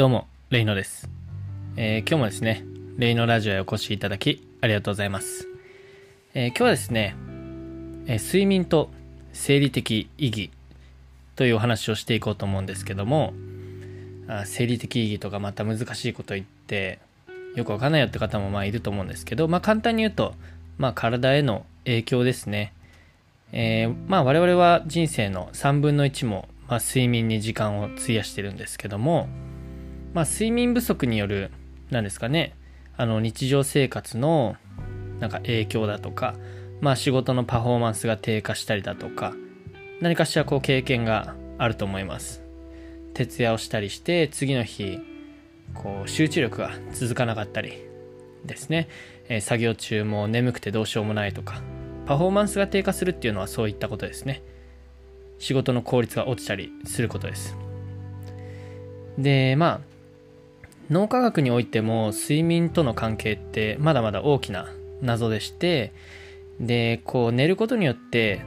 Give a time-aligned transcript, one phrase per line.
[0.00, 1.10] どうも、レイノです。
[1.76, 2.64] えー今日もですね、
[2.96, 5.46] レイノラジオへお越しいただき、ありがとうございます。
[6.32, 7.14] えー今日はですね、
[8.06, 8.90] えー睡眠と
[9.34, 10.50] 生理的意義
[11.36, 13.34] というお話をしていこうと思うんですけども、
[14.26, 16.98] あ生理的意義とかまた難しいこと言って、
[17.54, 20.32] よくわかんないよって方もまあいると思うんですけど、まあ簡単に言うと、
[20.78, 22.72] まあ体への影響ですね。
[23.52, 29.28] えーまあ我々は人生の3分の1も、まあ、睡眠に時間を費やしてるんですけども、
[30.12, 31.50] まあ、睡眠不足による
[31.90, 32.54] 何ですかね。
[32.96, 34.56] あの日常生活の
[35.20, 36.34] なんか影響だとか、
[36.80, 39.34] まあ、仕事のパフォーマンスが低下したりだとか
[40.00, 42.42] 何かしらこう経験があると思います。
[43.14, 44.98] 徹夜をしたりして次の日
[45.74, 47.72] こう集中力が続かなかったり
[48.44, 48.88] ですね、
[49.28, 51.60] えー作業中も眠くてどうしようもないとか
[52.06, 54.42] パフォーマンスが低下するっていうのはそういったことですね。
[55.38, 57.56] 仕事の効率が落ちたりすることです。
[59.18, 59.90] でまあ
[60.90, 64.68] 脳科学においても睡眠との関係ってまだまだ大きな
[65.00, 65.92] 謎でして
[66.58, 68.42] でこう寝ることによって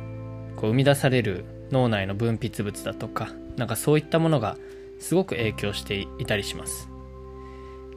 [0.58, 4.58] こう生み出される脳内の分泌物だとかなんかそういったものが
[5.00, 6.90] すごく影響していたりします。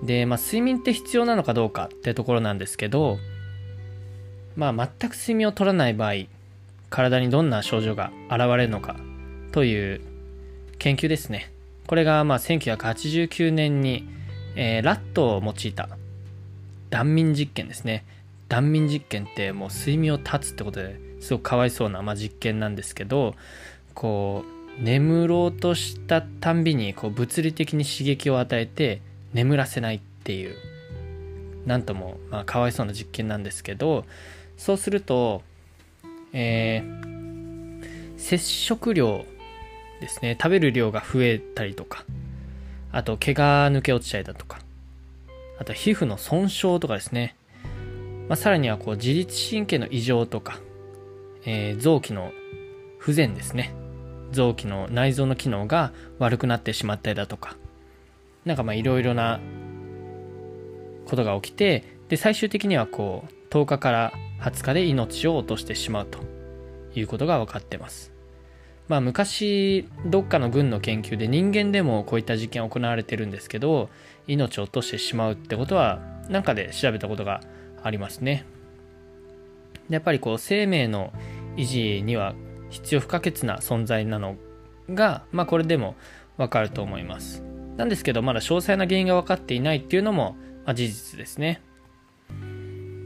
[0.02, 3.18] で、まあ、睡眠って必要なのかどうかってところなんですけど
[4.54, 6.26] まあ全く睡眠を取らない場合
[6.90, 8.96] 体にどんな症状が現れるのか
[9.52, 10.00] という
[10.78, 11.50] 研究ですね。
[11.86, 14.15] これがまあ1989年に、
[14.56, 15.88] えーラットを用いた
[16.90, 18.04] 断眠実験ですね。
[18.48, 23.34] 断眠実験ってもう睡眠を断つってことですごくかわいそうな、まあ、実験なんですけど
[23.92, 24.44] こ
[24.78, 29.00] う眠ろうとしたたんびにこう物理的に刺激を与えて
[29.34, 30.54] 眠らせないっていう
[31.66, 34.04] なんとも、まあ、かわいそうな実験なんですけど
[34.56, 35.42] そうすると、
[36.32, 37.16] えー
[38.16, 39.24] 摂食量
[40.00, 40.36] ですね。
[40.40, 42.04] 食べる量が増えたりとか
[42.92, 44.60] あと毛が抜け落ちたりだとか。
[45.58, 47.34] あと皮膚の損傷とかですね、
[48.28, 50.60] まあ、さらにはこう自律神経の異常とか、
[51.44, 52.32] えー臓器の
[52.98, 53.72] 不全ですね。
[54.32, 57.56] 臓器の内臓の機能が悪くなってしまったりだとか。
[58.44, 59.40] なんかまあいろいろな
[61.06, 66.20] ことが起きてで最終的にはこう10日から20日で命を落としてしまうと
[66.94, 68.15] いうことが分かってます。
[68.88, 73.90] まあ昔どっかの軍の研究で人間でもこういった実験行われてるんですけど
[74.26, 77.40] 命を落としてしまうってことはなんかで調べたことが
[77.82, 78.44] ありますね。
[79.88, 81.12] やっぱりこう生命の
[81.56, 82.34] 維持には
[82.70, 84.36] 必要不可欠な存在なの
[84.92, 85.94] がまあこれでも
[86.36, 87.42] わかると思います。
[87.76, 91.60] なんですけどまだ詳細な原因が分かっていないっていうのも、まあ、事実ですね。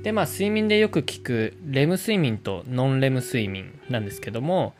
[0.02, 4.74] でまあ睡眠でよく聞くレム睡眠とノンレム睡眠なんですけども、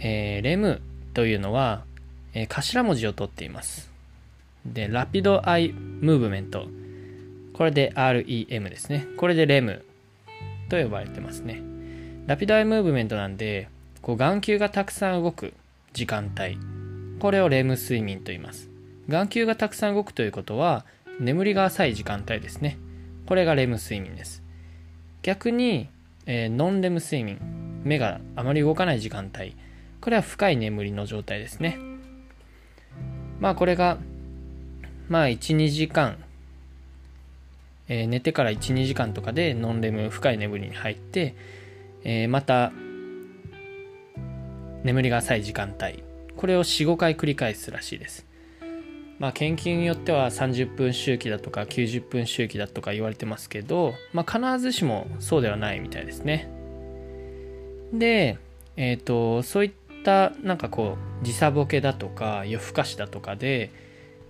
[0.00, 0.80] えーレム
[1.14, 1.84] というのは、
[2.34, 3.90] えー頭文字を取っています。
[4.64, 6.66] でラピドアイムーブメント。
[7.54, 9.06] これで REM ですね。
[9.16, 9.84] これでレム
[10.68, 11.62] と呼ばれてますね。
[12.26, 13.68] ラピドアイムーブメントなんで
[14.02, 15.54] こう眼球がたくさん動く
[15.92, 16.58] 時間帯。
[17.18, 18.70] これをレム睡眠と言います。
[19.08, 20.84] 眼球がたくさん動くということは
[21.18, 22.78] 眠りが浅い時間帯ですね。
[23.26, 24.42] これがレム睡眠です。
[25.22, 25.88] 逆に、
[26.26, 27.38] えーノンレム睡眠。
[27.84, 29.56] 目があまり動かない時間帯
[30.00, 31.78] これは深い眠りの状態ですね。
[33.40, 33.98] まあこれが
[35.08, 36.18] まあ12時間、
[37.88, 41.34] えー寝てから12時間とかでノンレム深い眠りに入って、
[42.04, 42.72] えーまた
[44.84, 46.02] 眠りが浅い時間帯。
[46.36, 48.26] これを45回繰り返すらしいです。
[49.18, 56.48] まあ研究によっては30分周期だとか90分周期だとか言われてますけど、まあ、必ずしもそうではないみたいですね。
[57.92, 58.38] で
[58.76, 59.72] えっ、とそういっ
[60.02, 63.70] たなんかこう時差ボケだとか夜更かしだとかで、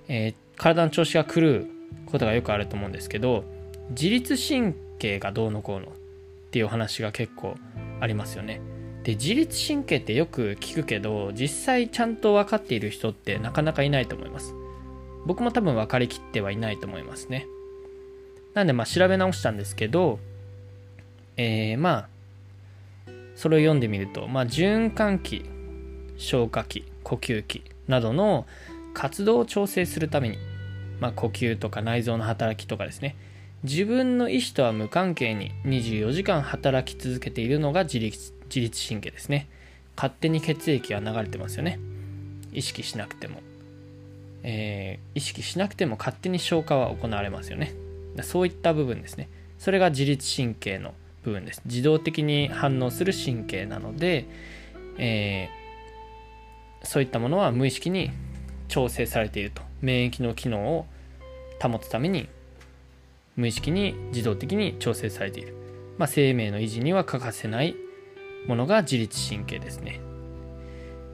[0.08, 1.66] えー体の調子が狂う
[2.06, 3.44] ことがよくあると思うんですけど
[3.90, 5.90] 自律神経がどうのこうのっ
[6.50, 7.56] ていうお話が結構
[8.00, 8.60] ありますよね。
[9.04, 14.52] で自律神経ってよく聞くけど実際ちゃんと分かっている人ってなかなかいないと思います。
[15.24, 17.46] 僕も多分分かりきってはいないと思いますね。
[18.54, 20.18] なんでまあ調べ直したんですけど
[21.36, 22.08] えー、まあ
[23.36, 25.44] それを読んでみると、まあ、循環器
[26.18, 28.46] 消化器呼吸器などの
[28.92, 30.38] 活動を調整するために、
[31.00, 33.16] まあ、呼吸とか内臓の働きとかですね。
[33.64, 39.48] 自分の意思とは無関係に24時間働き続けているのが自律自律神経ですね。
[39.96, 41.80] 勝手に血液が流れてますよね。
[42.52, 43.40] 意識しなくても、
[44.42, 47.74] えー意識しなくても勝手に消化は行われますよね。
[48.22, 49.28] そういった部分ですね。
[49.58, 50.94] それが自律神経の
[51.24, 51.62] 部分です。
[51.64, 54.26] 自動的に反応する神経なので、
[54.98, 55.48] え
[56.88, 58.10] そういったものは無意識に
[58.68, 59.60] 調整されていると。
[59.82, 60.86] 免疫の機能を
[61.60, 62.30] 保つために
[63.36, 65.54] 無意識に自動的に調整されている、
[65.98, 67.76] まあ、生命の維持には欠かせない
[68.46, 70.00] ものが自律神経ですね。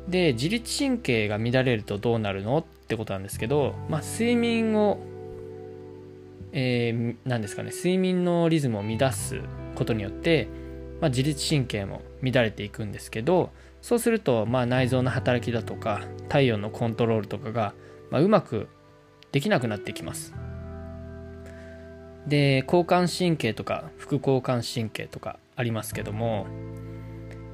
[0.09, 5.01] で自律神経が乱れるとどうなるのってことなんですけど、まあ、睡眠を、
[6.53, 9.41] えー、何ですかね睡眠のリズムを乱す
[9.75, 10.47] ことによって、
[11.01, 13.51] まあ、自律神経も乱れていくんですけど
[13.85, 16.01] そうすると、まあ、内臓の働きだとか
[16.31, 17.75] 体温のコントロールとかが、
[18.11, 18.69] まあ、うまく
[19.31, 20.33] できなくなってきます。
[22.27, 26.47] で交感神経とか副交感神経とかありますけども、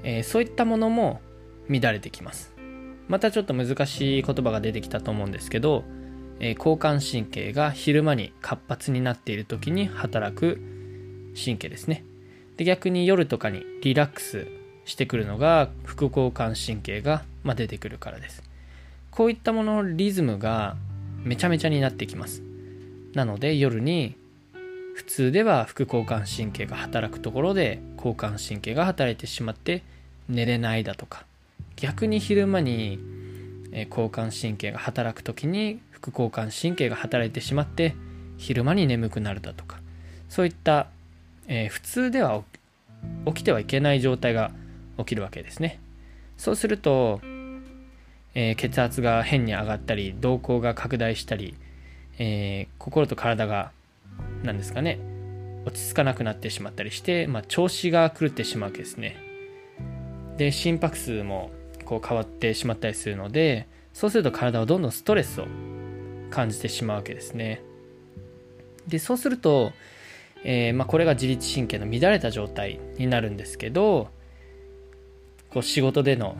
[0.04, 1.20] えー、そういったものも
[1.68, 2.54] 乱れてきます。
[3.08, 5.82] またちょっと難しい言葉が出てきたと思うんですけど、
[6.38, 10.60] えー、交感神経が昼間に活発になっている時に働く
[11.34, 12.04] 神経ですね。
[12.56, 14.59] で逆に夜とかにリラックス
[14.90, 18.42] してくるのが副交感神経が、ま出てくるからです。
[19.10, 20.76] こういったもののリズムが
[21.22, 22.42] めちゃめちゃになってきます。
[23.14, 24.14] なので夜に
[24.94, 29.82] 普通では副交感神経が働くところで交感神経が働いてしまって
[30.28, 31.24] 寝れないだとか。
[31.76, 32.98] 逆に昼間に
[33.90, 37.94] 交感神経が働く時に副交感神経が働いてしまって
[38.36, 39.78] 昼間に眠くなるだとか。
[40.28, 40.88] そういった、
[41.46, 42.42] えー、普通では
[43.26, 44.50] 起きてはいけない状態が
[45.00, 45.80] 起きるわけですね。
[46.36, 47.20] そうすると、
[48.34, 51.54] えー、血圧が変に上がったり瞳孔が拡大したり、
[52.18, 53.72] えー、心と体が
[54.42, 54.98] 何ですかね
[55.66, 59.18] 落ち着かなくなってしまったりして、まあ、調子が狂ってしまうわけですね。
[60.38, 61.50] で心拍数も
[61.84, 65.46] こう変わってしまったりするのでそうすると体はどんどんストレスを
[66.30, 67.62] 感じてしまうわけですね。
[68.88, 69.72] でそうすると、
[70.42, 74.08] えー、まあ、これが自律神経の乱れた状態になるんですけど
[75.50, 76.36] こう仕事での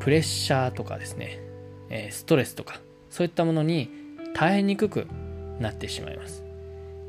[0.00, 1.40] プレッシャーとかですね、
[1.88, 2.80] えー、ストレスとか
[3.10, 3.90] そういったものに
[4.34, 5.06] 耐えにくく
[5.58, 6.44] なってしまいます。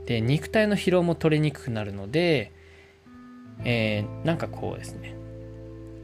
[0.05, 2.51] で肉体の疲労も取れにくくなるので、
[3.63, 5.15] えー、なんかこうですね。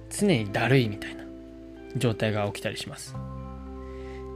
[0.10, 1.24] 常にだるいみたいな
[1.98, 3.16] 状態が起きたりします。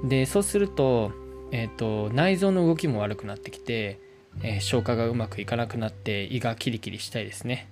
[0.03, 1.11] でそうすると,、
[1.51, 3.99] えーと、内臓の動きも悪くなってきて、
[4.43, 7.69] えー、消化がうまくいかなくなって胃がキリキリしたいですね。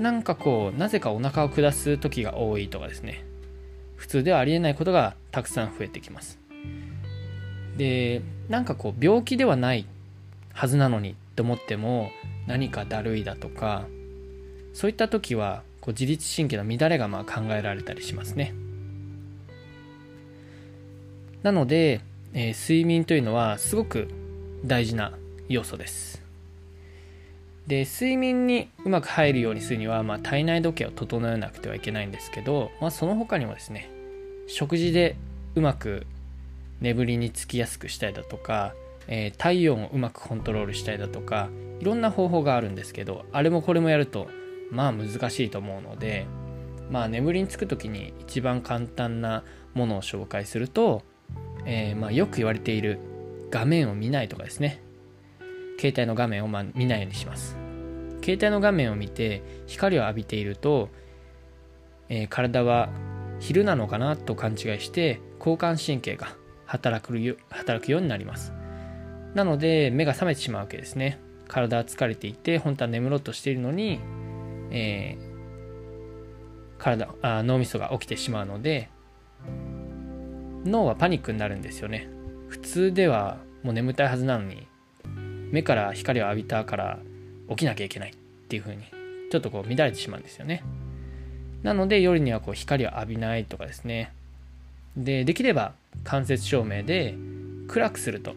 [0.00, 3.24] なんかこうなぜかお腹を下す時が多いとかですね。
[3.96, 6.38] 普通ではありえないことがたくさん増えてきます。
[7.76, 9.86] でなんかこう病気ではない
[10.54, 12.10] はずなのにって思っても
[12.46, 13.86] 何かだるいだとか
[14.72, 18.54] そういった時はこう自律神経の乱れがまあ考えられたりしますね。
[21.42, 22.00] なので、
[22.32, 24.08] えー、睡眠というのはすごく
[24.64, 25.12] 大事な
[25.48, 26.19] 要素です。
[27.70, 33.88] で睡眠にうまく入るようにするには、まあ、体内時計を整えなくてはいけないんですけど、まあ、その他にもですね
[34.48, 35.14] 食事で
[35.54, 36.04] うまく
[36.80, 38.74] 眠りにつきやすくしたりだとか、
[39.06, 44.26] えー、体温をうまくコントロールしたりだとかいろんな方法があるんですけどあれもこれもやると
[44.72, 46.26] まあ難しいと思うので
[46.90, 49.44] まあ眠りにつく時に一番簡単な
[49.74, 51.02] ものを紹介すると、
[51.66, 52.98] えー、まあよく言われている
[53.52, 54.82] 画面を見ないとかですね。
[55.80, 57.59] 携帯の画面をま見ないようにします。
[58.22, 60.88] 携帯の画面を見て光を浴びていると、
[62.08, 62.90] えー、体は
[63.38, 66.36] 昼なのかなと勘違いして交感神経が
[66.66, 68.52] 働くよ働くようになります。
[69.34, 71.20] なので目が覚めてしまうわけですね。
[71.48, 74.00] 体は疲れていて本当は眠ろうとしているのに
[74.70, 78.88] えー、体あ脳みそが起きてしまうので
[80.64, 82.08] 脳はパニックになるんですよね。
[82.48, 84.66] 普通ではもう眠たいはずなのに
[85.50, 86.98] 目から光を浴びたから
[87.50, 88.14] 起きなきゃいけないっ
[88.48, 88.84] ていう風に
[89.30, 90.62] ちょっとこう乱れてしまうんですよね。
[91.62, 94.12] なので夜にはこう光を浴びないとかですね。
[94.96, 97.14] でできれば間接照明で
[97.68, 98.34] 暗くすると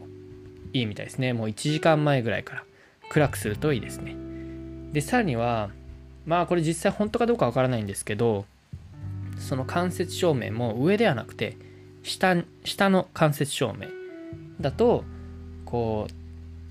[0.73, 1.33] いいみたいですね。
[1.33, 2.63] もう1時間前ぐらいから
[3.09, 4.15] 暗くするといいですね。
[4.91, 5.71] でさらには
[6.25, 8.45] まあこれ実際本当かどうかわからないんですけど
[9.39, 11.57] その間接照明も上ではなくて
[12.03, 13.87] 下下の間接照明
[14.61, 15.03] だと
[15.65, 16.22] こう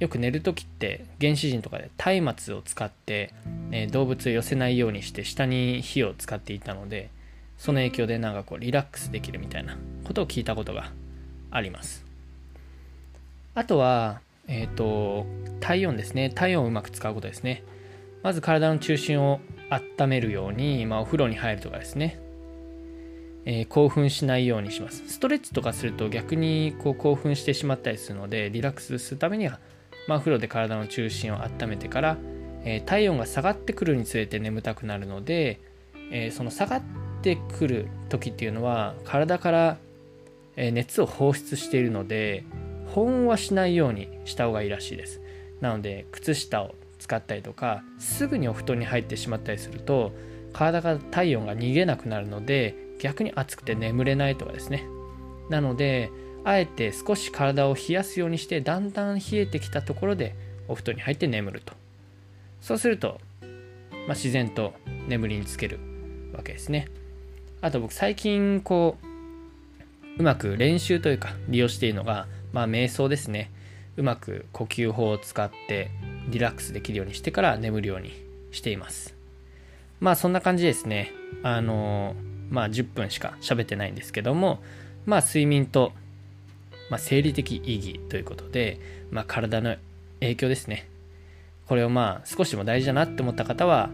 [0.03, 1.89] よく寝る時って原始人とかで
[2.21, 3.33] 松明を使って、
[3.71, 7.09] ね、動物を寄せないようにして下に火を使っていたので
[7.57, 10.91] その影響でなんかこうリラックスできるみたいなことを聞いたことが
[11.53, 12.05] あります。
[13.55, 15.25] あとはえっ、ー、と
[15.61, 16.31] 体温ですね。
[16.31, 17.63] 体温をうまく使うことですね。
[18.25, 19.41] まず体の中心を
[19.71, 22.19] 温めるように、まあ、お風呂に入るとかですね、
[23.45, 25.05] えー、興奮しないようにします。
[25.07, 29.61] ストレッチとかすると逆にこう興奮してしまったりするのでリラックスするためには、
[30.07, 32.19] まあ、風呂で体の中心を温めてから、
[32.65, 35.61] えー、体温が下がってくるにつれて眠たくなるので、
[36.11, 36.83] えー、その下がっ
[37.23, 39.79] てくる時っていうのは体から
[40.57, 42.45] 熱を放出しているので
[42.89, 45.21] 保温はしないようにした方がいいらしいです。
[45.61, 50.13] なので靴下を使ったりとかすぐにお布団に入ってしまったりすると
[50.53, 54.85] 体から体温が逃げなくなるので逆に暑くて眠れないとかですね。
[55.49, 56.11] なので
[56.45, 60.35] あえて少し体を冷やすようにしてだんだん冷えてきたところで
[60.69, 61.75] お布団に入って眠ると。
[62.61, 63.21] そうすると、
[64.07, 64.75] まあ、自然と
[65.09, 65.79] 眠りにつける
[66.33, 66.89] わけですね。
[67.61, 69.07] あと僕最近こう
[70.21, 73.51] うまく練習というか利用しているのがまあ瞑想ですね。
[73.97, 75.91] うまく呼吸法を使って
[76.29, 78.13] リラックスできるようにしてから眠るように
[78.51, 79.15] しています。
[80.01, 81.13] まあそんな感じですね。
[81.43, 82.15] あの
[82.51, 84.63] まあ10分しか喋ってないんですけども
[85.07, 85.93] まあ睡眠と、
[86.93, 88.79] まあ、生理的意義ということで、
[89.11, 89.77] まあ、体の
[90.21, 90.89] 影響ですね
[91.67, 93.91] これをまあ少しでも大事だなって思った方は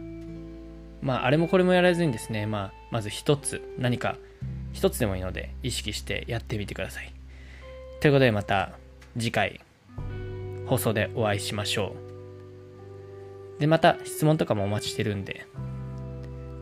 [1.01, 4.17] まああれもこれもやらずにですね、まあ、まず一つ何か
[4.73, 7.13] 一つでもいいので意識してやってみてください
[8.01, 8.73] ということでまた
[9.17, 9.61] 次回
[10.69, 11.95] 放送でお会いしましょ
[13.57, 13.61] う。
[13.61, 15.47] で、また質問とかもお待ちしてるんで。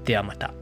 [0.05, 0.55] ではまた。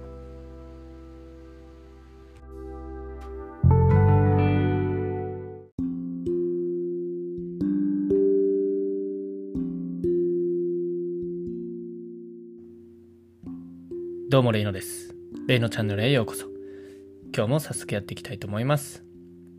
[14.34, 15.14] どうもレイノです。
[15.46, 16.46] レイノチャンネルへようこそ。
[17.32, 19.04] 今日も早速やっていきたいと思います。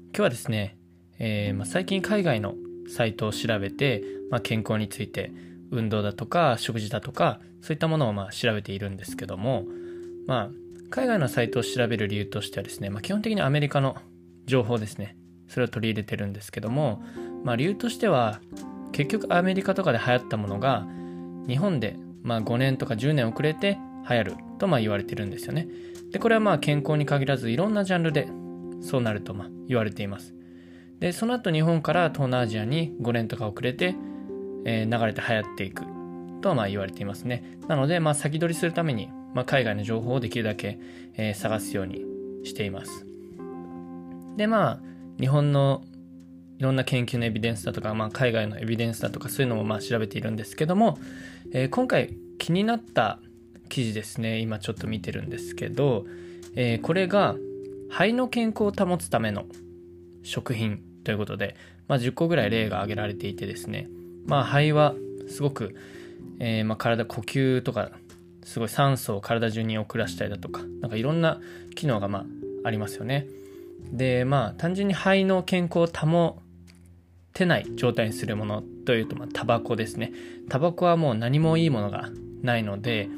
[0.07, 0.77] 今日はですね、
[1.17, 2.55] えーまあ、最近海外の
[2.89, 5.31] サイトを調べて、まあ、健康について
[5.71, 9.63] 運動だとか食事だとかそういったものをまあ調べているんですけども、
[10.27, 10.49] まあ、
[10.89, 13.95] 海外のサイトを調べる理由としてはですね、まあ、基本的にアメリカの
[14.45, 15.15] 情報ですね
[15.47, 17.01] それを取り入れてるんですけども、
[17.45, 18.41] まあ、理由としては
[18.91, 20.85] 結局アメリカとかで流行ったものが
[21.47, 23.77] 日本でまあ5年とか10年遅れて
[24.09, 25.67] 流行るとまあ言われてるんですよね。
[26.11, 28.27] でこれはまあ健康に限らずいろんなジャンルで
[28.81, 30.33] そうなるとまあ言われています。
[30.99, 33.95] でその後日本から東南アジアに5年とか遅れて、
[34.65, 35.83] えー、流れて流行っていく
[36.41, 37.57] とまあ言われていますね。
[37.67, 40.79] なのでまあ先取りするために、まあ、海外の情報をできるだけ、
[41.15, 42.05] え、探すように
[42.43, 43.05] しています。
[44.37, 44.81] でまあ
[45.19, 45.83] 日本の
[46.59, 50.97] いろんな研究のエビデンスだとか、まあ、海外のエビデンスだとかそういうのもまあ調べているんですけども、
[51.51, 53.19] えー、今回気になった
[53.69, 54.39] 記事ですね。
[54.39, 56.05] 今ちょっと見てるんですけど、
[56.55, 57.35] えー、これが
[57.89, 59.45] 肺の健康を保つための
[60.23, 61.55] 食品ということで、
[61.87, 63.87] まあ、10個ぐらい例が挙げられていてですね、
[64.25, 64.95] まあ、肺は
[65.27, 65.75] すごく、
[66.39, 67.91] えー、まあ体呼吸とか
[68.43, 71.39] すごい酸素を体中に送らせたりだとかなんかいろんな
[71.75, 72.25] 機能がまあ
[72.63, 73.27] ありますよね。
[73.91, 76.41] でまあ単純に肺の健康を保
[77.33, 80.11] てない状態にするものというとまあタバコですね。
[80.49, 82.09] タバコはもう何もいいものが
[82.41, 83.09] ないので、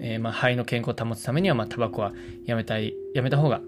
[0.00, 2.12] えー、まあ肺の健康を保つためにはまあタバコは
[2.46, 3.60] やめたいやめた方が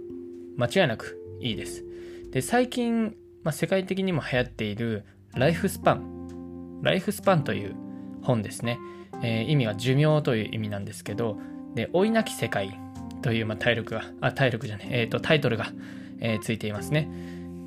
[0.57, 1.85] 間違いなくいいです
[2.33, 6.81] で、最近、まあ、世界的にも流行っているライフスパン。
[6.83, 7.77] ライフスパンという
[8.23, 8.79] 本ですね。
[9.23, 11.39] えー、意味は寿命という意味なんですけど、
[11.75, 12.79] で、老いなき世界
[13.21, 15.73] という、まあ、体力が、あ、体力じゃねえ、えっ、ー、と、タイトルが、
[16.21, 17.11] えー、ついていますね。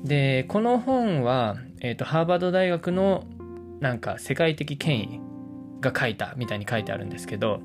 [0.02, 3.24] で、この本は、えっ、と、ハーバード大学の
[3.78, 5.20] なんか世界的権威
[5.80, 7.60] が書いたみたいに書いてあるんですけど、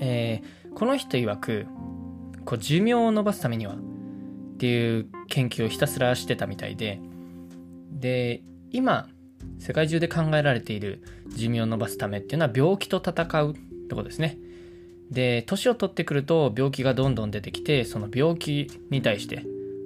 [0.00, 1.66] えー、この人曰く、
[2.44, 7.00] こう寿命を延ばすためにはっていう研究をひたすらしてたみたいで
[7.90, 9.08] で今
[9.58, 14.38] 世界中で考えられている寿命を伸ばすためっていうのは病気と戦うってことですね。
[15.10, 19.44] で年を取ってくると病気がどんどん出てきてその病気に対して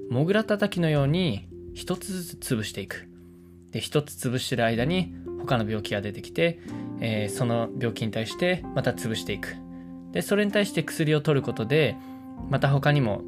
[0.09, 3.09] モグラ叩きのように一つずつ潰していく。
[3.73, 6.61] で一つ潰してる間に他の病気が出てきて、
[7.01, 9.66] えー、その病気に対してまた潰していく。
[10.13, 11.97] でそれに対して薬を取ることで
[12.51, 13.23] また他にも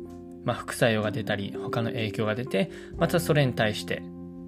[0.45, 4.03] まあ、副作用が出たり他の影響が出てまたそれに対して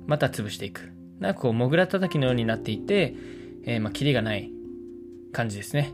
[0.06, 0.92] また潰していく。
[1.18, 3.14] なんかこうモグラ叩きのようになっていて、
[3.64, 4.50] えー、まあキリがない
[5.32, 5.92] 感じですね、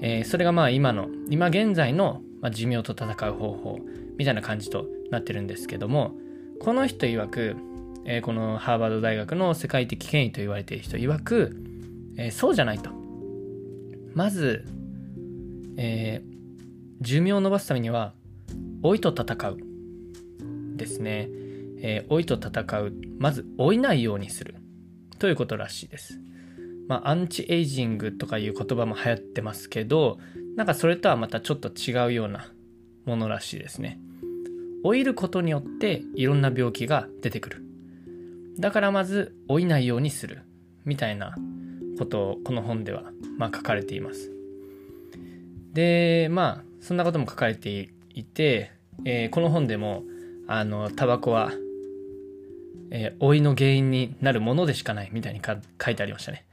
[0.00, 3.78] えー、それがまあ今の今現在の、まあ、寿命と戦う方法
[4.16, 6.14] みたいな感じとなってるんですけども
[6.58, 7.56] この人曰く、
[8.06, 11.54] えー、このハーバード大学の世界的権威と言われている人曰く、
[12.16, 12.88] えー、そうじゃないと。
[14.14, 14.64] まず、
[15.76, 16.36] えー、
[17.00, 18.14] 寿命を伸ばすためには
[18.82, 19.58] 老いと戦う
[20.76, 21.28] ですね、
[21.80, 24.54] えー、老いと戦うまず老いないようにする
[25.18, 26.20] ということらしいです。
[26.88, 30.18] まあアンチエイジングとかいう言葉も流行ってますけど
[30.56, 32.52] なんかそれとはまたちょっと違うような
[33.04, 33.98] ものらしいですね。
[34.84, 37.62] 老いることによっていろんな病気が出てくる。
[38.58, 40.42] だからまず老いないようにする
[40.84, 41.34] みたいな
[41.98, 43.04] ことをこの本では
[43.36, 44.35] ま書かれています。
[45.76, 48.72] でまあそんなことも書かれていて、
[49.04, 50.04] えー、この本でも
[50.48, 51.52] あのタバコは
[52.90, 56.46] えー、老いの原因になるものでしかないみたいに書いてありましたね。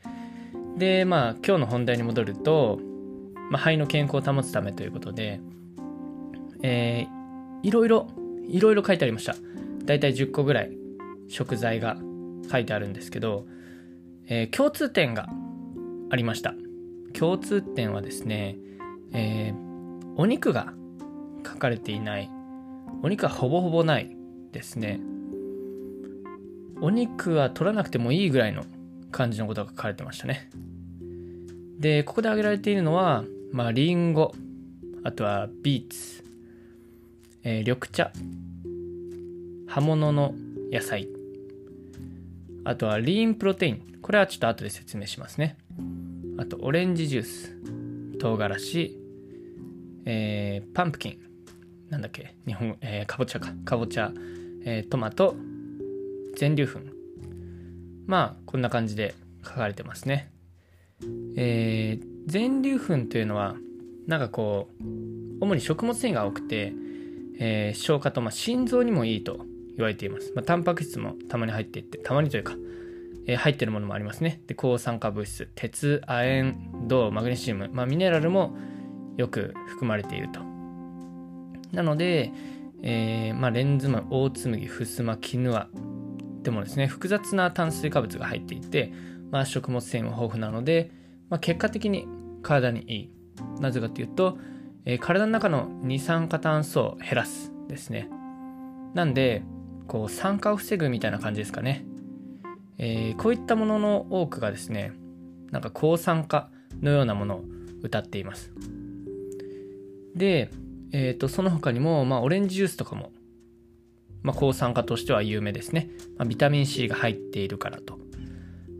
[0.77, 2.79] で、まあ、今日の本題に戻ると、
[3.51, 5.39] まあ、肺の健康を保つためということで、
[6.63, 8.07] えー、いろいろ、
[8.47, 9.35] いろいろ書いてありました。
[9.85, 10.71] だいたい10個ぐらい
[11.27, 11.97] 食材が
[12.51, 13.45] 書いてあるんですけど、
[14.27, 15.29] えー、共通点が
[16.09, 16.55] ありました。
[17.13, 18.57] 共通点はですね、
[19.13, 20.73] えー、お肉が
[21.45, 22.29] 書かれていない、
[23.01, 24.15] お肉はほぼほぼない
[24.51, 24.99] ですね。
[26.81, 28.65] お肉は取らなくてもいいぐらいの
[29.11, 30.49] 感じのことが書かれてましたね。
[31.79, 34.33] で、ここで挙げられているのは、まあ、リンゴ、
[35.03, 36.23] あとはビーツ、
[37.43, 38.11] えー、緑茶、
[39.67, 40.33] 葉物の
[40.71, 41.07] 野菜、
[42.63, 43.81] あとはリーンプロテイン。
[44.01, 45.57] これはちょっと後で説明しますね。
[46.37, 47.55] あと、オレンジジュース、
[48.19, 49.02] 唐辛子、
[50.05, 51.19] えー、パンプキン、
[51.89, 54.11] なんだっけ、日本、えー、かぼちゃか、かぼちゃ、
[54.65, 55.35] えー、トマト、
[56.35, 56.79] 全粒粉。
[58.05, 60.31] まあ、こんな感じで書かれてますね。
[61.35, 63.55] えー、全粒粉というのは、
[64.07, 64.83] なんかこう、
[65.41, 66.73] 主に食物繊維が多くて、
[67.39, 69.45] えー、消化と、まあ、心臓にもいいと
[69.75, 70.31] 言われています。
[70.35, 72.55] まあ、タンパク質もたまに入っていって、たまにというか、
[73.25, 74.41] えー、入ってるものもありますね。
[74.47, 76.55] で、抗酸化物質、鉄、亜鉛、
[76.87, 78.55] 銅、マグネシウム、まあ、ミネラルも
[79.17, 80.41] よく含まれていると。
[81.71, 82.31] なので、
[82.81, 85.67] えー、まあ、レンズマン、オーツ麦、フスマ、キヌア
[86.43, 88.91] でもですね、複雑な炭水化物が入っていて、
[89.31, 90.91] まあ、食物繊維も豊富なので、
[91.29, 92.07] まあ、結果的に
[92.41, 93.09] 体にいい。
[93.59, 94.37] なぜかというと、
[94.85, 98.09] えー、体の中の二酸化炭素を減らすですね。
[98.93, 99.43] なんで、
[99.87, 101.85] こう酸化を防ぐみたいな感じですかね。
[102.77, 104.93] えー、こういったものの多くがですね、
[105.51, 106.49] なんか抗酸化
[106.81, 107.43] のようなものを
[107.81, 108.51] 歌っています。
[110.15, 110.51] で、
[110.91, 113.11] え、ー、と、その他にも、まあ、オレンジジュースとかも、
[114.21, 115.89] まあ、抗酸化としては有名ですね。
[116.17, 117.97] まあ、ビタミン C が入っているからと。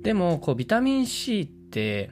[0.03, 2.11] でも、こう、ビタミン C って、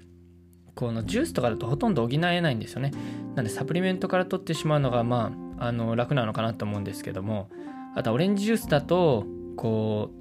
[0.75, 2.91] このジュースとかだとほとんど補えないんですよね。
[3.35, 7.49] なんで、サプリメントから取ってしまうのが、まあ、あの、楽なのかなと思うんですけども、
[7.95, 9.25] あとオレンジジュースだと、
[9.57, 10.11] こ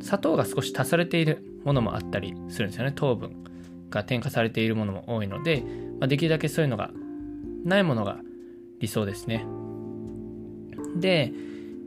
[0.00, 2.92] う、砂糖が少し足されているものもあったりするんですよね。
[2.92, 3.44] 糖分
[3.90, 5.62] が添加されているものも多いので、
[6.00, 6.90] まあ、できるだけそういうのが
[7.64, 8.20] ないものが
[8.80, 9.46] 理想ですね。
[10.96, 11.32] で、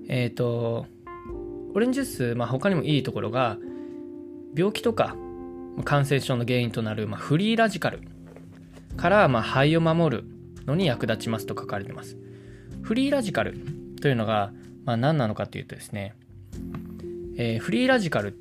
[0.07, 0.85] えっ、ー、と、
[1.73, 3.57] オレンジジュース、まあ、他にもいいところが、
[4.55, 5.15] 病気とか
[5.85, 8.01] 感染症の原因となる、まあ、フリーラジカル
[8.97, 10.25] から、まあ、肺を守る
[10.65, 12.17] のに役立ちますと書かれてます。
[12.81, 13.57] フリーラジカル
[14.01, 14.51] というのが、
[14.85, 16.15] まあ、何なのかというとですね、
[17.37, 18.35] えー、フリーラジカル、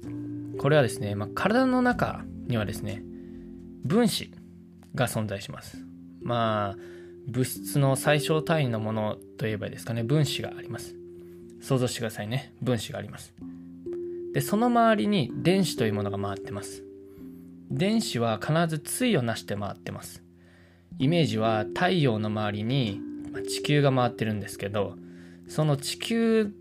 [0.58, 3.02] これはですね、まあ、体の中にはですね、
[3.84, 4.32] 分子
[4.94, 5.78] が存在します。
[6.22, 6.76] まあ、
[7.26, 10.96] 物質の最小単位のものといえばいいですかね、分子があります。
[11.61, 12.52] 想像してくださいね。
[12.62, 13.35] 分子があります。
[14.33, 16.85] で、その周りに電子というものが回ってます。
[17.70, 20.22] 電子は必ず対をなして回ってます。
[20.98, 23.00] イメージは太陽の周りに
[23.48, 24.96] 地球が回ってるんですけど、
[25.48, 26.52] その地球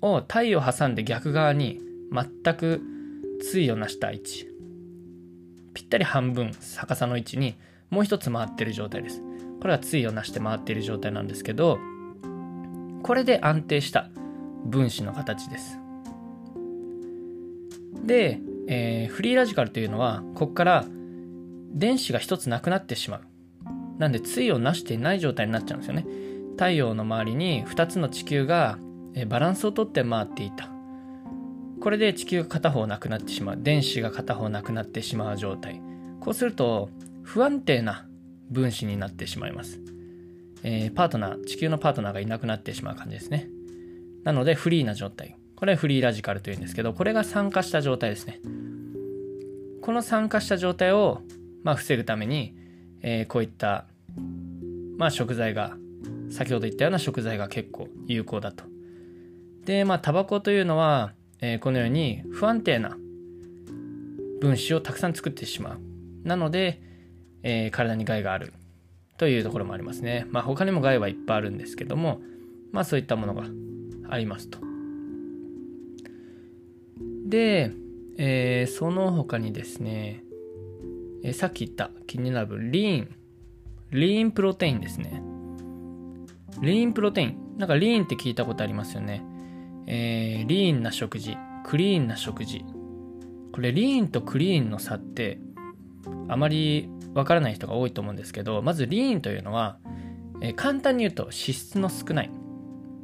[0.00, 1.80] を太陽挟んで逆側に
[2.12, 2.82] 全く
[3.52, 4.46] 対をなした位置。
[5.74, 7.54] ぴったり半分逆さの位置に
[7.90, 9.22] もう一つ回ってる状態です。
[9.62, 11.78] これは対をなして回っている状態なんですけど、
[13.04, 14.10] これで安定した
[14.64, 15.78] 分子の形です。
[18.04, 20.84] で、えー、フリーラジカルというのは、ここから
[21.72, 23.20] 電子が一つなくなってしまう。
[24.00, 26.06] なんで、対をなしていない状態になっちゃうんですよね。
[26.56, 28.80] 太陽の周りに2つの地球が
[29.28, 30.70] バランスをとって回っていた。
[31.80, 33.58] これで地球が片方なくなってしまう。
[33.60, 35.80] 電子が片方なくなってしまう状態。
[36.18, 36.90] こうすると、
[37.22, 38.08] 不安定な
[38.52, 39.80] 分子になってしまいます。
[40.62, 43.48] えー、パートナー、地球のパートナーがいなくなってしまう感じですね。
[44.24, 45.36] なので、フリーな状態。
[45.56, 48.40] これはフリーラジカルというんですけど、これが酸化した状態ですね。
[49.80, 51.22] この酸化した状態を、
[51.64, 52.54] まあ、防ぐために、
[53.00, 53.86] えー、こういった、
[54.96, 55.76] まあ、食材が、
[56.30, 58.64] 先ほど言ったような食材が結構有効だと。
[59.64, 62.96] で、まあ、タバコというのは、えー、このように不安定な
[64.40, 65.78] 分子をたくさん作ってしまう。
[66.24, 66.80] なので、
[67.42, 68.52] えー、体に害がある
[69.18, 70.26] というところもありますね。
[70.30, 72.20] まあ他にも害はいっぱいあるんですけども、
[72.72, 73.44] まあそういったものが
[74.08, 74.58] ありますと。
[77.26, 77.72] で、
[78.18, 80.22] えー、その他にですね、
[81.22, 83.08] えー、さっき言った気になるリーン、
[83.90, 85.22] リーンプロテインですね。
[86.60, 87.38] リーンプロテイン。
[87.58, 89.24] なんかリーンって聞いたことありますよね。
[89.86, 92.64] えー、リーンな食事、クリーンな食事。
[93.52, 95.38] これリーンとクリーンの差って
[96.28, 99.78] あまりわからない人が多いと思うんですけど、まずリーンというのは、
[100.40, 102.30] え、簡単に言うと脂質の少ない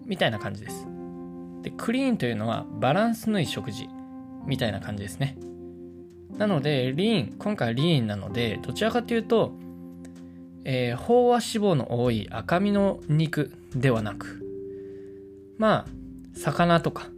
[0.07, 0.87] みたいな感じです。
[1.63, 3.89] でクリーンというのはバランスのいい食事
[4.47, 5.37] みたいな感じですね。
[6.37, 9.53] なのでリーン今回リーンなのでどちらかというと、
[10.65, 14.45] えー、飽和脂肪の多い赤身の肉ではなく
[15.59, 15.87] まあ
[16.35, 17.09] 魚とか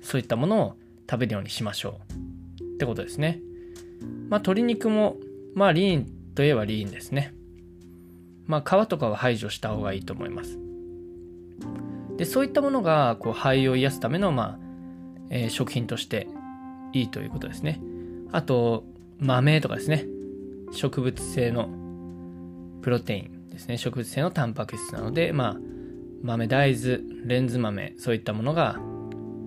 [0.00, 0.76] そういったものを
[1.08, 2.00] 食べるようにしましょ
[2.60, 2.62] う。
[2.62, 3.40] ってことですね。
[4.28, 5.16] まあ鶏肉も
[5.54, 7.34] まあリーンといえばリーンですね。
[8.46, 10.58] まあ皮とかは排除した方がいいと思います。
[12.16, 14.58] でそういったものがこう肺を癒すための、まあ
[15.30, 16.28] えー、食品として
[16.92, 17.80] いいということですね。
[18.32, 18.84] あと
[19.18, 20.06] 豆とかですね。
[20.72, 21.68] 植物性の
[22.82, 23.78] プロテインですね。
[23.78, 25.56] 植物性のタンパク質なのでまあ
[26.22, 28.78] 豆大豆レンズ豆そういったものが、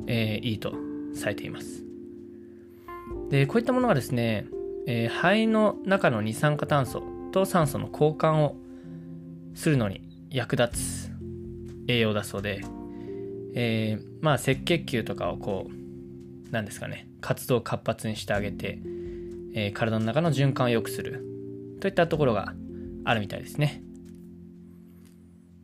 [0.08, 0.74] えー、いいと
[1.14, 1.84] されています。
[3.30, 4.48] でこういったものがですね、
[4.86, 8.56] えー、肺の中の二酸化炭素と酸素の交換を
[9.56, 11.12] するのに役立つ
[11.88, 12.62] 栄養だそうで、
[13.56, 18.80] えー、まあ赤血球とかをこうなんですかね活動を活発にしてあげて、
[19.54, 21.24] えー、体の中の循環を良くする
[21.80, 22.54] といったところが
[23.06, 23.84] あるみたいですね。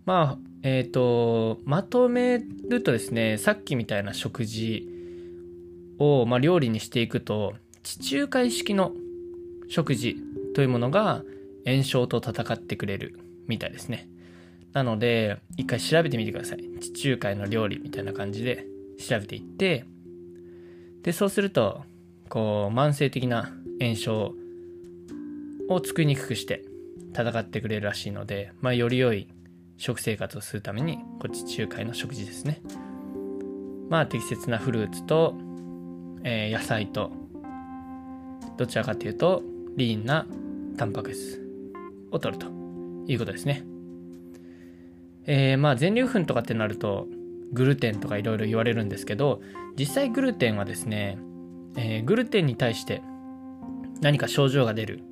[0.06, 4.88] まあえっ、ー、とまとめるとですねさっきみたいな食事
[6.00, 7.54] を、まあ、料理にしていくと
[7.84, 8.94] 地中海式の
[9.70, 10.18] 食事
[10.56, 11.24] というものが
[11.66, 14.10] 炎症と戦ってくれるみたいですね
[14.74, 16.60] なので、一回調べてみてください。
[16.80, 18.66] 地中海の料理みたいな感じで
[19.00, 19.86] 調べていって、
[21.02, 21.84] で、そうすると、
[22.30, 24.36] こう、慢性的な炎症
[25.70, 26.64] を作りにくくして
[27.14, 29.28] 戦ってくれるらしいので、まあ、より良い
[29.78, 32.62] 食生活をするために、こっち地中海の食事ですね。
[33.90, 35.34] まあ、適切なフルーツと、
[36.24, 37.12] えー、野菜と、
[38.58, 39.42] どちらかというと、
[39.76, 40.26] リーンな
[40.78, 41.42] タンパク質
[42.12, 42.48] を取ると
[43.08, 43.64] いうことですね。
[45.26, 47.08] えー、まあ全粒粉とかってなると
[47.52, 49.42] グルテンとかいろいろ言われるんですけど
[49.78, 51.18] 実際グルテンはですね、
[51.76, 53.02] えー、グルテンに対して
[54.02, 55.04] 何か症状が出る、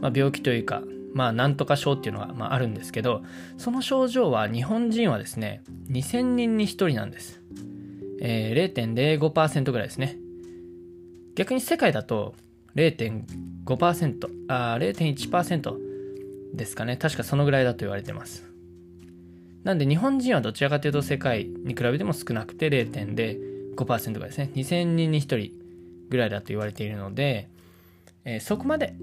[0.00, 0.82] まあ、病気というか
[1.14, 3.22] まあなんとか症っていうのが、まあ、あるんですけど
[3.56, 7.40] その症状は日本人はですね2000人に1人なんです、
[8.20, 10.16] えー、0.05%ぐらいですね
[11.34, 12.34] 逆に世界だと
[12.78, 15.76] 0.5%あ0.1%
[16.54, 18.48] ですかね確かそのぐらいだと言われてます
[19.64, 24.50] なんで日本人はどちらかというと世界に比べても少なくて0.05%ぐらいですね。
[24.54, 25.52] 2000人に1人
[26.08, 27.50] ぐらいだと言われているので、
[28.24, 28.94] えー、そこまで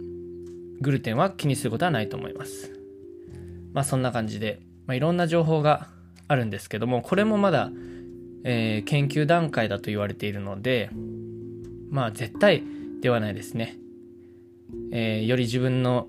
[0.81, 2.71] グルテンは気にすることはないと思います。
[3.73, 5.89] まあそんな感じで、まあ、いろんな情報が
[6.27, 7.69] あるんですけども、これもまだ、
[8.43, 10.89] えー、研究段階だと言われているので、
[11.89, 12.63] まあ絶対
[13.05, 13.77] ではないですね。
[14.91, 16.07] えー、より自分の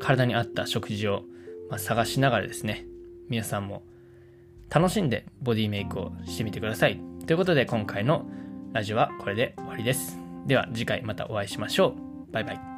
[0.00, 1.24] 体に合った食事を、
[1.68, 2.86] まあ、探しながらですね、
[3.28, 3.82] 皆さんも
[4.70, 6.98] 楽しんでボディメイクをしてみてください。
[7.26, 8.24] ということで今回の
[8.72, 10.18] ラジオはこれで終わりです。
[10.46, 12.32] では次回またお会いしましょう。
[12.32, 12.77] バイバイ。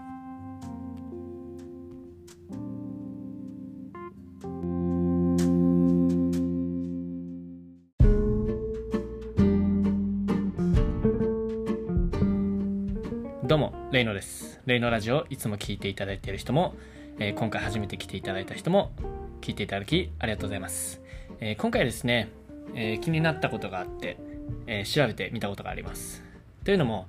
[14.67, 16.75] レイノラジオいつも聞いていただいている人も、
[17.19, 18.93] えー、今回初めて来ていただいた人も、
[19.41, 21.01] 聞いていただきありがとうございます。
[21.41, 22.29] えー、今回ですね、
[22.75, 24.19] えー、気になったことがあって、
[24.67, 26.23] え、調べてみたことがあります。
[26.65, 27.07] というのも、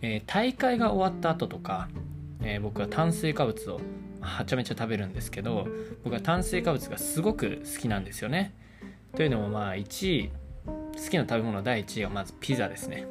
[0.00, 1.88] え大会が終わった後とか、
[2.44, 3.80] え僕は炭水化物を
[4.20, 5.66] はちゃめちゃ食べるんですけど
[6.04, 8.54] 僕は炭水化物がすごく好きなんですよね。
[9.16, 10.30] というのもまあ1位
[10.66, 13.06] 好きな食べ物第1位はまずピザですね。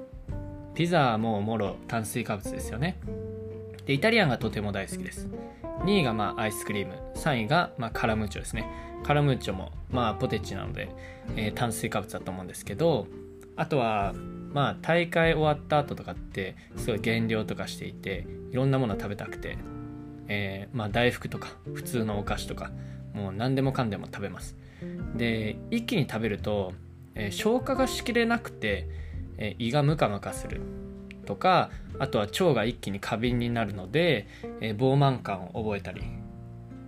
[0.73, 2.97] ピザももろ炭水化物ですよね。
[3.85, 5.27] でイタリアンがとても大好きです。
[5.85, 6.93] 2位がまあアイスクリーム。
[7.15, 8.65] 3位がまあカラムーチョですね。
[9.03, 10.89] カラムーチョもまあポテチなので、
[11.35, 13.07] えー、炭水化物だと思うんですけど
[13.55, 14.13] あとは
[14.53, 19.57] まあ大会終わった後とかってすごい減量とかしていていろんなもの食べたくて、
[20.27, 22.71] えー、まあ大福とか普通のお菓子とか
[23.13, 24.55] もう何でもかんでも食べます。
[25.15, 26.73] で一気に食べると、
[27.15, 28.87] えー、消化がしきれなくて、
[29.37, 30.61] えー、胃がムカムカする。
[31.31, 34.27] とかあとは腸が一気に過敏になるので、
[34.59, 36.01] えー、膨満感を覚えたり、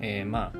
[0.01, 0.57] えー、まあ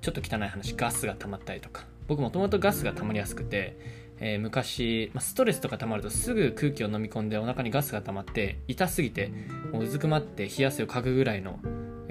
[0.00, 1.84] ちょっと汚い話ガスが溜まったりとか。
[2.08, 3.78] 僕もともとガスが溜まりやすくて、
[4.18, 9.30] えー、昔、まあ、ストレスとか溜まるとすぐ空気を飲み込んでお腹にガスが溜まって痛すぎて
[9.70, 11.60] もううずくまって冷や汗をかくぐらいの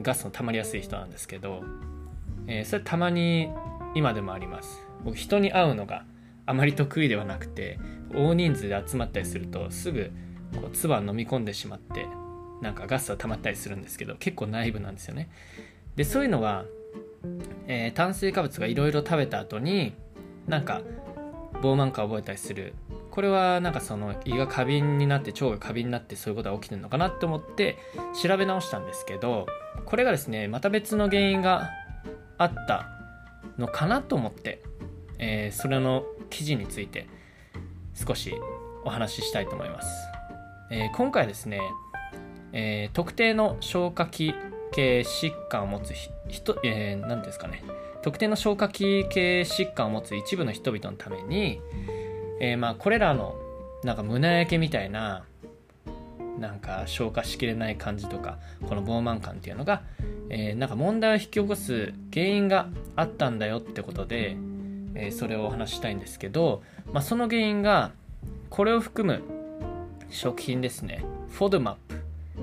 [0.02, 1.64] ガスの溜まりやすい人なんですけど、
[2.48, 3.50] え、それたまに
[3.94, 4.88] 今でもあります。
[5.04, 6.06] 僕人に会うのが
[6.46, 7.78] あまり得意ではなくて
[8.16, 10.12] 大人数で集まったりするとすぐ
[10.56, 12.08] こう唾飲み込んでしまって
[12.62, 15.30] なんかガスが溜まったりするんですけど結構内部なんですよね。
[15.96, 16.66] でそういうのは、
[17.68, 19.94] えー、炭水化物がいろいろ食べた後に
[20.48, 20.82] なんか
[21.62, 22.74] 膨満感を覚えたりする。
[23.12, 27.78] これはなんかその胃が過敏になって腸が過敏になってそういうことが起きてるのかなって思って
[28.22, 29.48] 調べ直したんですけど
[29.86, 31.70] これがですねまた別の原因が
[32.38, 32.88] あった
[33.58, 34.62] のかなと思って、
[35.18, 37.08] えー、それの記事について
[37.94, 38.34] 少し
[38.86, 39.90] お話ししたいと思います、
[40.72, 41.60] えー、今回ですね、
[42.54, 44.36] えー、特定の消化器
[44.72, 45.94] 系疾患を持つ
[46.28, 47.64] 人、えー、何ですかね。
[48.02, 51.60] 特定の消化器系疾患を持つ一部の人々のために、
[52.40, 53.36] えー、まあこれらの
[53.84, 55.24] なんか胸焼けみたいな
[56.40, 59.84] なんか消化しきれない感じとかこの膨満感っていうのが、
[60.30, 64.38] えー、なんか問題を引き起こす原因があったんだよってことで、
[64.96, 67.92] えー、それをお話ししたいんですけど、まあ、その原因が
[68.50, 69.39] これを含む
[70.10, 71.76] 食品ですね FODMAP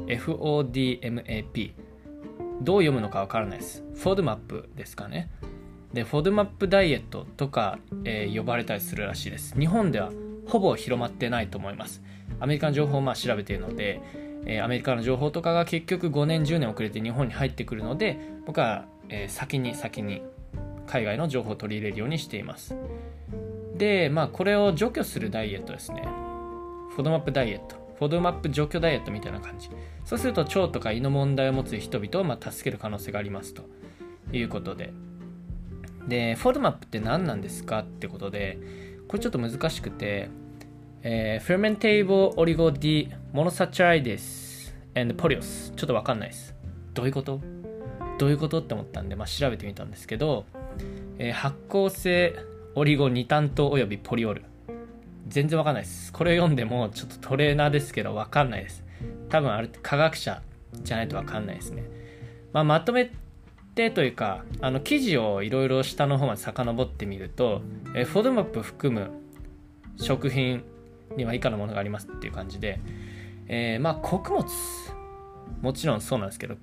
[0.06, 1.72] FODMAP
[2.62, 5.30] どう読むのかわからないです FODMAP ですかね
[5.96, 9.58] で、フォドマップダイエットとか、えー、呼ばれたりするらしいです。
[9.58, 10.10] 日本では
[10.46, 12.02] ほぼ広まってないと思います。
[12.38, 14.02] アメリカの情報をまあ調べているので、
[14.44, 20.20] えー、アメリカの情報とかが結局5年、10年遅れて日本に入ってくるので、僕は、えー、先に先に
[20.86, 22.76] 海外の情報を取り入れるようにしています。
[23.76, 26.02] で、まあ、これを除去するダイエットですね。
[26.96, 27.76] フォドマップダイエット。
[27.98, 29.68] フォドマップ除去ダイエットみたいな感じ。
[30.06, 33.64] そうすると腸とか胃の問題を持つ人々をま助ける可能性がありますと
[34.32, 34.94] いうことで。
[36.08, 38.58] で、フォルマップって何なんですかってことで、
[39.08, 40.30] これちょっと難しくて、
[41.02, 46.54] えー、Fermentable Oligo D Monosaccharides and Polios ちょっとわかんないです。
[46.94, 47.42] どういうこと？
[48.16, 50.46] どういうことって思ったんで、まあ、調べてみたんですけど、
[51.18, 52.34] えー、発酵性
[52.74, 54.44] オリゴ二炭糖およびポリオール。
[55.28, 56.12] 全然わかんないです。
[56.12, 58.84] これ読んでもちょっとトレーナーですけどわかんないです。
[59.28, 61.84] 多分あれ科学者じゃないとわかんないですね。
[62.52, 63.10] まあ、まとめ
[63.76, 67.60] 定というかあの記事をいろいろ下の方まで遡ってみると、
[67.94, 69.10] えフォードマップ含む
[69.98, 70.64] 食品
[71.16, 72.80] には以下のものがありますっていう感じで、
[73.48, 74.46] えー、まあ穀物
[75.62, 76.56] もちろんそうなんですけど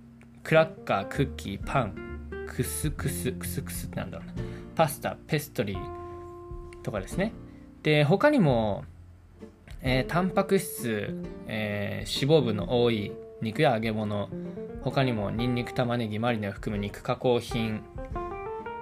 [0.44, 4.34] クラッカークッキーパンクスクスクスクスってなんだろうな
[4.76, 7.34] パスタペストリーとかですね
[7.84, 8.86] で他にも、
[9.82, 11.14] えー、タンパク質、
[11.48, 14.30] えー、脂肪分の多い肉や揚げ物
[14.82, 17.84] 他にもニンニク玉ねぎマリネを含む肉加工品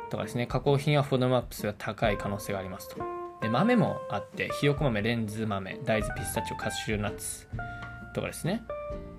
[0.10, 0.46] とかですね。
[0.46, 2.98] 加工品はフォドマップスが高い可能性がありますと。
[3.42, 7.48] で豆もあってひよこ豆レンズ豆大豆ピスタチオカシューナッツ
[8.14, 8.62] とかですね。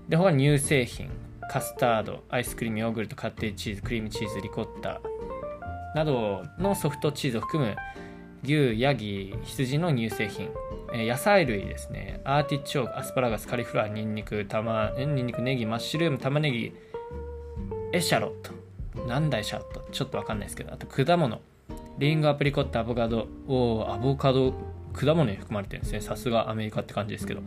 [0.08, 1.10] で他に乳製品
[1.50, 5.00] カスタードアイスクリームヨーグルトカッテージチーズクリームチーズリコッタ
[5.94, 7.76] などのソフトチーズを含む
[8.42, 10.48] 牛、ヤギ、羊の乳製品、
[10.92, 16.72] え野菜類ですね、アーティチョーク、アスパラガス、カリフラワー、ニンニク、たま、ニンニク、ネギ、マッシュルーム、玉ねぎ、
[17.92, 18.52] エシャロット。
[19.06, 19.86] なんだエシャロット？
[19.90, 21.40] ちょっとわかんないですけど、あと果物。
[21.98, 23.28] リンゴ、アプリコット、アボカド。
[23.46, 24.52] おアボカド、
[24.92, 26.00] 果物に含まれてるんですね。
[26.00, 27.42] さすがアメリカって感じですけど。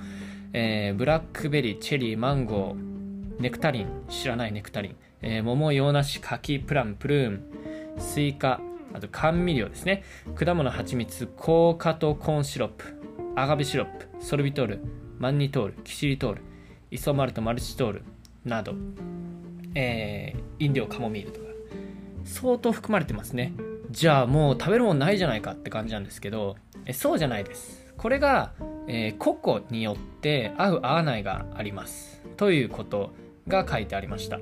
[0.53, 4.95] えー、ブラックベリー、チェリー、マンゴー、ネクタリン、知らないネクタリン。
[5.21, 7.43] えー、桃、洋梨、柿、プラム、プルーン、
[7.99, 8.61] スイカ、
[8.95, 10.03] あと甘味料ですね。
[10.35, 12.85] 果物、蜂蜜、高果糖コーンシロップ、
[13.35, 14.79] アガベシロップ、ソルビトール、
[15.19, 16.41] マンニトール、キシリトール、
[16.91, 18.03] イソマルト、マルチトール
[18.45, 18.73] など、
[19.73, 21.45] えー、飲料カモミールとか、
[22.23, 23.53] 相当含まれてますね。
[23.91, 26.55] じゃあもう食べるもんないじゃないかって感じなんですけど、
[26.85, 27.93] えそうじゃないです。
[27.97, 28.53] これが、
[28.87, 32.21] えー、個々によって合う合わないがあります。
[32.37, 33.11] ということ
[33.47, 34.39] が書いてありました。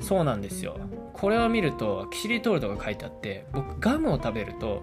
[0.00, 0.78] そうなんですよ。
[1.12, 4.82] これを見るとキシリトールとか書いてあって僕ガムを食べると、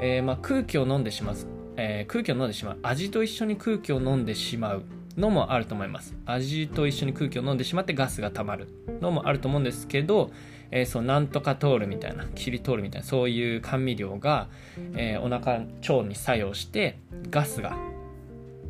[0.00, 1.36] えー、まあ、空気を飲んでしまう、
[1.76, 2.78] えー、空気を飲んでしまう。
[2.82, 4.84] 味と一緒に空気を飲んでしまう。
[5.16, 6.14] のもあると思います。
[6.26, 8.68] 味と一緒に空気を飲んでしまってガスが溜まる
[9.00, 10.30] のもあると思うんですけど、
[10.70, 14.48] えー、そうなんとかトールみたいなキシリトールみたいなそういう甘味料が、
[14.96, 16.98] えお腹腸に作用して
[17.30, 17.76] ガスが、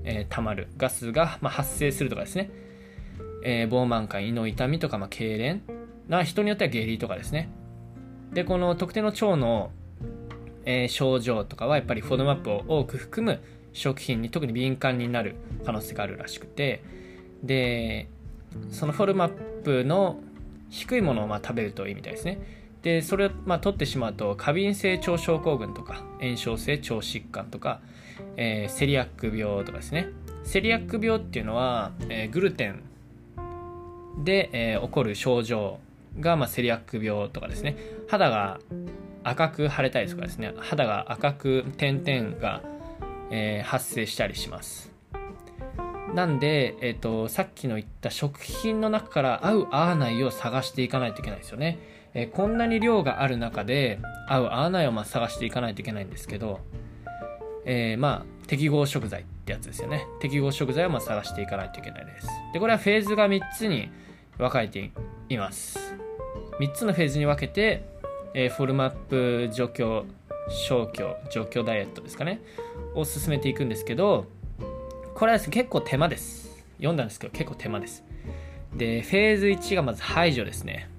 [0.04, 0.68] え溜まる。
[0.76, 2.50] ガスが、まあ、発生するとかですね。
[3.48, 5.60] えー、膨満感、胃の痛みとか、まあ、痙攣
[6.08, 7.48] な人によっては下痢とかですね。
[8.32, 9.70] で、この特定の腸の、
[10.64, 13.40] えー、症状とかはやっぱりフォドマップを多く含む
[13.72, 16.82] 食品に特に敏感になる可能性があるらしくて、
[17.44, 18.08] で、
[18.70, 19.28] そのフォルマッ
[19.62, 20.18] プの
[20.68, 22.40] 低いものをまあ食べるといいみたいですね。
[22.82, 27.80] で、それをまあ取ってしまうと、過敏性腸症候群とか、炎症性腸疾患とか、
[28.36, 30.08] えー、セリアック病とかですね。
[30.42, 32.82] セリアック病っていうのは、えー、グルテン
[34.18, 35.78] で、えー、起こる症状
[36.20, 37.76] が、まあ、セリアック病とかですね。
[38.08, 38.58] 肌が
[39.24, 40.54] 赤く腫れたりとかですね。
[40.58, 42.62] 肌が赤く点々が、
[43.30, 44.92] えー、発生したりします。
[46.14, 51.78] なんで、えーと、さっきの言った食品の中から合う合わないを探していかないといけないですよね、
[52.14, 53.98] えー、こんなに量がある中で
[54.28, 56.60] 合う合わないをまあ探していかないといけないんですけど、
[57.66, 60.06] えー、まあ適合食材ってやつですよね。
[60.20, 62.28] 適合食材をま探していかないといけないです。
[62.52, 63.90] でこれはフェーズが3つに
[64.38, 64.90] 分かれて
[65.28, 65.94] います。
[66.60, 67.84] 3つのフェーズに分けて、
[68.34, 70.06] えー、フォルマップ除去
[70.48, 72.40] 消去除去ダイエットですかね。
[72.94, 74.26] を進めていくんですけど
[75.14, 76.64] これは、結構手間です。
[76.76, 78.04] 読んだんですけど結構手間です。
[78.74, 80.90] でフェーズ1がまず排除ですね。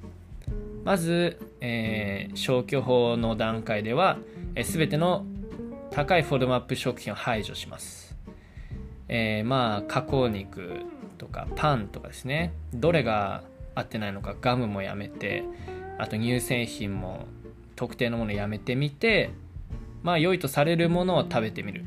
[0.83, 4.19] まず、えー、消去法の段階では、
[4.55, 5.25] えー、全ての
[5.91, 8.15] 高いフォルマップ食品を排除します、
[9.07, 10.85] えー、まあ加工肉
[11.17, 12.53] とかパンとかですね。
[12.73, 13.43] どれが
[13.75, 15.43] 合ってないのかガムもやめて
[15.97, 17.25] あと乳製品も
[17.75, 19.31] 特定のものやめてみて
[20.03, 21.85] まあ良いとされるものを食べてみる。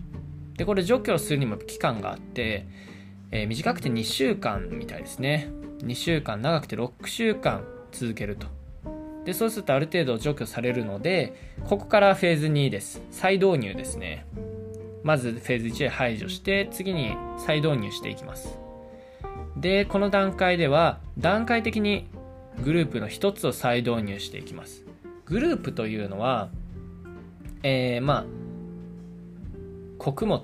[0.57, 2.66] でこれ除去するにも期間があって、
[3.31, 5.49] えー、短くて2週間みたいですね。
[5.79, 8.47] 2週間長くて6週間続けると。
[9.25, 11.35] でそうするとある程度除去されるので
[11.69, 13.03] ここからフェーズ2です。
[13.11, 14.27] 再導入ですね。
[15.03, 18.60] まずフェーズ1で排除して次に再導入していきます。
[19.61, 22.09] でこの段階では段階的に
[22.64, 24.85] グループの1つを再導入していきます。
[25.27, 26.49] グループというのは
[27.62, 28.25] えー、まあ
[29.99, 30.42] 穀物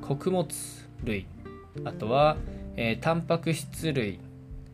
[0.00, 0.48] 穀物
[1.04, 1.26] 類。
[1.84, 2.36] あとは、
[2.76, 4.18] えー、タンパク質類。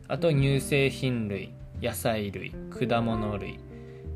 [0.07, 1.51] あと乳製品類。
[1.81, 2.51] 野菜類。
[2.71, 3.59] 果物類。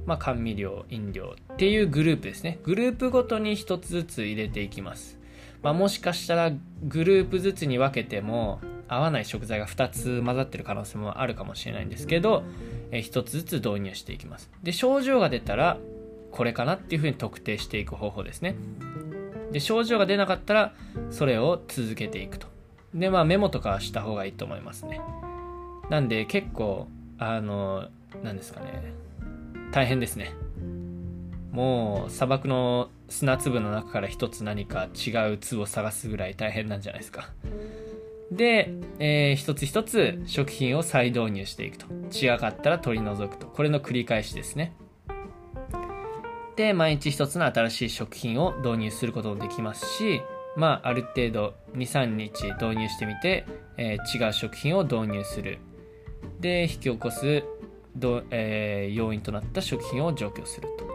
[0.06, 2.60] まあ、甘味料飲料っていうグループですね。
[2.64, 5.20] グループごとに1つずつ入れていきます、
[5.62, 6.52] まあ、もしかしたら
[6.84, 8.60] グループずつに分けても
[8.92, 12.44] 合わない食材が2つ混ざってる可能性もあるかもしれないんですけど、
[12.92, 14.52] えー、1つずつ導入していきます。
[14.64, 15.78] で症状が出たら
[16.32, 18.56] これかなっていうふうに特定していく方法ですね。
[19.52, 20.74] で症状が出なかったら
[21.10, 22.48] それを続けていくと。
[22.94, 25.00] でまあメモとかした方がいいと思いますね。
[25.90, 27.88] なんで結構あの
[28.24, 28.94] 何ですかね。
[29.72, 30.34] 大変ですね。
[31.52, 37.30] もう砂漠の砂粒の中から一つ何か違う粒を探すぐらい大変なんじゃないですか。
[38.32, 41.86] で、えー、一つ一つ食品を再導入していくと。
[42.12, 43.48] 違かったら取り除くと。
[43.48, 44.74] これの繰り返しですね。
[46.56, 50.22] で毎日一つの新しい食品を導入することもできますし
[50.56, 53.46] まあ、ある程度23日導入してみて、
[53.78, 55.60] えー、違う食品を導入する。
[56.40, 57.44] で引き起こす
[57.96, 60.86] ど、えー、要因となった食品を除去すると。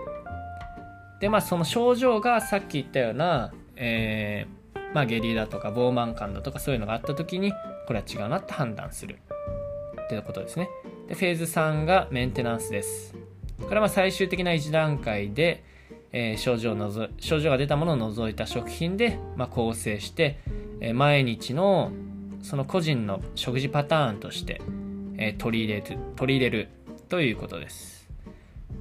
[1.20, 7.52] でまあその症状がさっき言ったような、えー、まあ、下痢だとか膨慢感だとかそういうのがあった時に
[7.86, 9.18] これは違うなって判断する。
[10.06, 10.68] っていうことですね。
[11.08, 13.14] でフェーズ3がメンテナンスです。
[13.60, 15.64] これはまあ最終的な1段階で、
[16.12, 20.38] えー、症状のぞ症状が出たものを除いた食品で、まあ、構成して、
[20.80, 21.90] えー、毎日の
[22.42, 24.60] その個人の食事パターンとして、
[25.18, 26.68] えー、取り入れる取り入れる
[27.08, 28.08] ということです。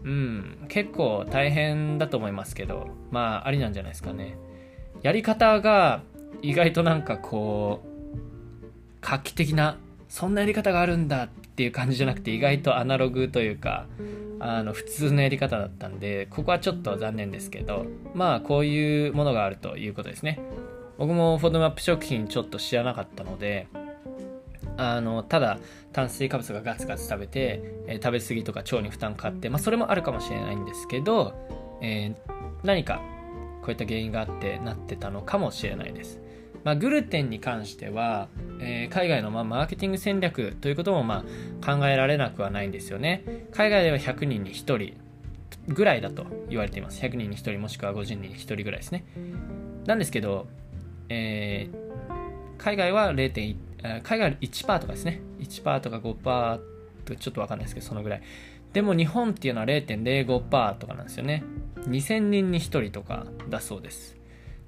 [0.04, 4.38] うん結構大変だと思いますけどまあありなんじゃないですかね。
[5.06, 6.02] やり方が
[6.42, 8.66] 意外となんかこう
[9.02, 9.78] 画期的な
[10.10, 13.86] そんなやり方があるんだっていう感じじゃなくて意外とアナログというか
[14.40, 20.40] あの普通のやり方だったんでここはちょっと残念ですけどまあこういうものがあるということですね。
[20.98, 23.68] 僕もフォードマップ食品ちょっと知らなかったので
[24.76, 25.60] あのただ
[25.94, 31.36] 炭水化物がガツガツ食べて、えー、食べ過ぎとか腸に負担かかって、まあ、それもあるかもしれないんですけど、
[31.84, 32.32] えー、
[32.64, 33.04] 何か
[33.66, 36.22] こういった原因があってなってたのかもしれないです。
[36.64, 38.28] まあ、グルテンに関しては、
[38.60, 41.26] えー、海外のまあマーケティング戦略ということもま
[41.62, 43.48] あ考えられなくはないんですよね。
[43.52, 44.94] 海外では100人に1人
[45.68, 47.02] ぐらいだと言われています。
[47.02, 49.04] 100人に1人もしくは50人に1人ぐらいですね。
[49.88, 50.48] なんですけど、
[51.10, 53.56] えー、海外は0.1
[54.02, 55.22] 海外は1%とかですね。
[55.40, 56.14] 1%とか5%
[57.06, 58.22] とかちょっとわかんないですけど、そのぐらい。
[58.74, 61.44] でも日本っていうのは0.05%とかなんですよね。
[61.88, 64.16] 2000人に1人とかだそうです。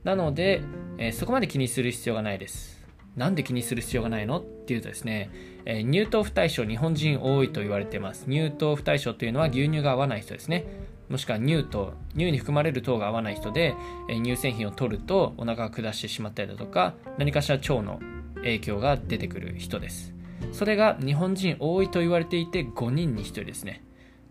[0.03, 0.61] なので、
[0.97, 2.77] えー、そこまで気にする必要がないです。
[3.15, 4.39] なんで気にする必要がないの？
[4.39, 5.29] っていうとですね、
[5.65, 8.25] えー、乳糖不対症日本人多いと言われてます。
[8.25, 10.65] 乳糖不対症というのは牛乳が合わない人ですね。
[11.09, 13.75] もしくは乳糖、乳に含まれる糖が合わない人で、
[14.09, 17.99] えー、乳製品を取るとお腹が下してしまったりだとか、何かしら腸の
[18.37, 20.13] 影響が出てくる人です
[20.51, 23.83] それが日本人多いと言われていて5人に1人ですね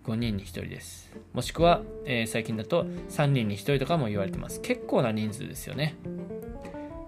[0.06, 1.12] 5人に1人です。
[1.32, 4.60] もしくは、えー、最近だと3人に1人とかも言われてます。
[4.60, 5.96] 結構な人数ですよね。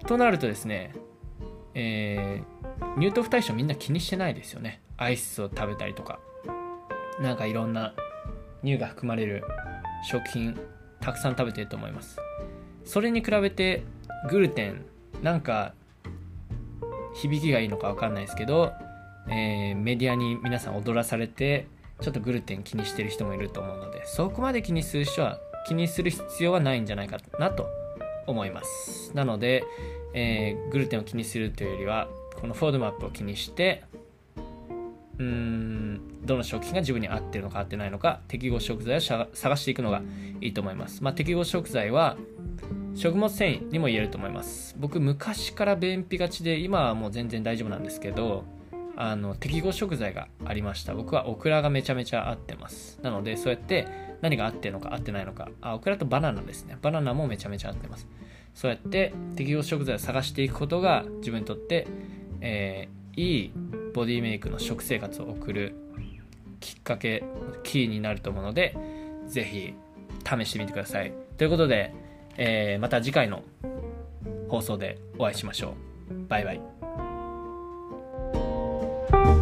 [0.05, 0.93] となるとですね、
[1.73, 4.81] えー、乳糖不対症みんな気にしてないですよね。
[4.97, 6.19] アイスを食べたりとか。
[7.21, 7.93] なんかいろんな
[8.63, 9.43] 乳が含まれる
[10.09, 10.57] 食品
[10.99, 12.17] たくさん食べてると思います。
[12.83, 13.83] それに比べて
[14.29, 14.85] グルテン
[15.21, 15.73] なんか
[17.13, 18.73] 響きがいいのか分かんないですけど、
[19.27, 21.67] えー、メディアに皆さん踊らされて
[22.01, 27.67] ちょっとグルテン気にしてる人もいると思うのでそこまで気にする人は気にする必要はないんじゃないかなと
[28.25, 29.11] 思います。
[29.15, 29.63] なので、
[30.13, 32.07] えー、グルテンを気にするというよりは
[32.39, 33.83] このフォードマップを気にして
[35.17, 40.01] うーんどの食品が自分に合ってるのか合ってないのか適合食材を探していくのが
[40.41, 42.17] いいと思います、まあ、適合食材は
[42.95, 44.75] 食物繊維にも言えると思います。
[44.77, 48.43] 僕昔から便秘がちで今はもう全然大丈夫なんですけど
[49.01, 50.93] あの適合食材がありました。
[50.93, 52.99] 僕はオクラがめちゃめちゃ合ってます。
[53.01, 53.87] なのでそうやって
[54.21, 55.47] 何が合ってるのか合ってないのか。
[55.61, 56.77] あオクラとバナナですね。
[56.81, 58.07] バナナもめちゃめちゃ合ってます。
[58.53, 61.87] そうやって適合食材を探していくことが自分にとって、
[62.41, 63.51] えー、いい
[63.93, 65.75] ボディメイクの食生活を送る
[66.59, 67.23] きっかけ
[67.63, 68.75] キーになると思うので
[69.27, 69.73] ぜひ
[70.25, 71.13] 試してみてください。
[71.37, 71.93] ということで、
[72.35, 73.43] えー、また次回の
[74.49, 75.75] 放送でお会いしましょ
[76.11, 76.27] う。
[76.27, 76.78] バイバイ。
[79.11, 79.38] thank you